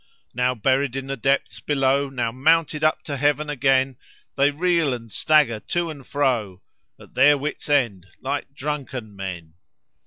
Now 0.33 0.55
buried 0.55 0.95
in 0.95 1.05
the 1.05 1.15
depths 1.15 1.59
below, 1.59 2.09
Now 2.09 2.31
mounted 2.31 2.83
up 2.83 3.03
to 3.03 3.17
heaven 3.17 3.51
again, 3.51 3.97
They 4.35 4.49
reel 4.49 4.95
and 4.95 5.11
stagger 5.11 5.59
to 5.59 5.91
and 5.91 6.07
fro, 6.07 6.63
At 6.99 7.13
their 7.13 7.37
wit's 7.37 7.69
end, 7.69 8.07
like 8.19 8.51
drunken 8.55 9.15
men. 9.15 9.53